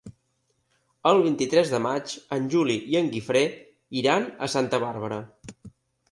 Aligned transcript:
El 1.09 1.19
vint-i-tres 1.25 1.73
de 1.73 1.79
maig 1.85 2.15
en 2.37 2.47
Juli 2.53 2.77
i 2.93 2.97
en 3.01 3.09
Guifré 3.15 3.43
iran 4.01 4.25
a 4.47 4.49
Santa 4.55 4.81
Bàrbara. 4.85 5.21